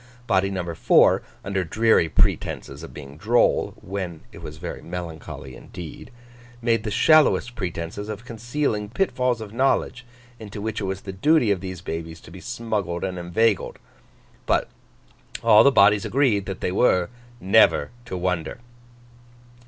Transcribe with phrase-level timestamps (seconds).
[0.25, 6.09] Body number four, under dreary pretences of being droll (when it was very melancholy indeed),
[6.59, 10.03] made the shallowest pretences of concealing pitfalls of knowledge,
[10.39, 13.77] into which it was the duty of these babies to be smuggled and inveigled.
[14.47, 14.69] But,
[15.43, 17.09] all the bodies agreed that they were
[17.39, 18.57] never to wonder.